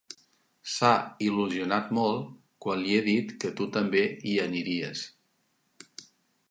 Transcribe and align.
S'ha 0.75 0.93
il·lusionat 1.25 1.91
molt 1.97 2.31
quan 2.65 2.81
li 2.87 2.97
he 3.01 3.05
dit 3.09 3.35
que 3.45 3.53
tu 3.61 3.69
també 3.77 4.03
hi 4.31 4.37
aniries. 4.47 5.07